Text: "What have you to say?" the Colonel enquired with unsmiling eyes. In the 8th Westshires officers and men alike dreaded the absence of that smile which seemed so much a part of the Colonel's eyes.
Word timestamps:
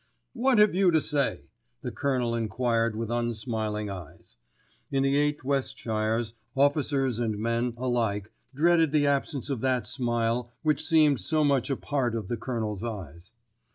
"What 0.33 0.57
have 0.57 0.73
you 0.73 0.89
to 0.89 0.99
say?" 0.99 1.51
the 1.83 1.91
Colonel 1.91 2.33
enquired 2.33 2.95
with 2.95 3.11
unsmiling 3.11 3.87
eyes. 3.91 4.37
In 4.89 5.03
the 5.03 5.15
8th 5.31 5.43
Westshires 5.43 6.33
officers 6.55 7.19
and 7.19 7.37
men 7.37 7.75
alike 7.77 8.31
dreaded 8.55 8.93
the 8.93 9.05
absence 9.05 9.51
of 9.51 9.61
that 9.61 9.85
smile 9.85 10.51
which 10.63 10.83
seemed 10.83 11.19
so 11.21 11.43
much 11.43 11.69
a 11.69 11.77
part 11.77 12.15
of 12.15 12.29
the 12.29 12.37
Colonel's 12.37 12.83
eyes. 12.83 13.33